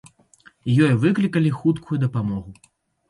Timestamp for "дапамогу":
2.05-2.51